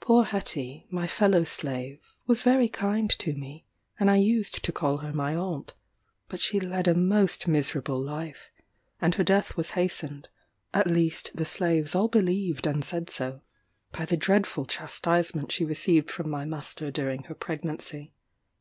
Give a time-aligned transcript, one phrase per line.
[0.00, 3.64] Poor Hetty, my fellow slave, was very kind to me,
[3.96, 5.74] and I used to call her my Aunt;
[6.28, 8.50] but she led a most miserable life,
[9.00, 10.28] and her death was hastened
[10.74, 13.40] (at least the slaves all believed and said so,)
[13.92, 18.12] by the dreadful chastisement she received from my master during her pregnancy.